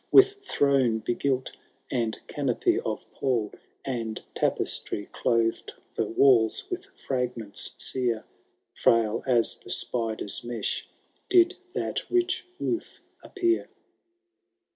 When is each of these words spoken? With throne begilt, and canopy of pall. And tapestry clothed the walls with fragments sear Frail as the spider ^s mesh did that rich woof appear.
With 0.11 0.37
throne 0.43 0.97
begilt, 0.97 1.51
and 1.91 2.19
canopy 2.25 2.79
of 2.79 3.05
pall. 3.11 3.53
And 3.85 4.19
tapestry 4.33 5.09
clothed 5.11 5.73
the 5.95 6.07
walls 6.07 6.63
with 6.71 6.85
fragments 7.05 7.75
sear 7.77 8.25
Frail 8.73 9.21
as 9.27 9.57
the 9.63 9.69
spider 9.69 10.25
^s 10.25 10.43
mesh 10.43 10.89
did 11.29 11.55
that 11.75 12.09
rich 12.09 12.47
woof 12.59 13.01
appear. 13.23 13.69